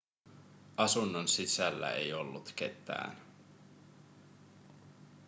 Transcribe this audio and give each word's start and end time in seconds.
asunnon 0.77 1.27
sisällä 1.27 1.91
ei 1.91 2.13
ollut 2.13 2.51
ketään 2.55 3.17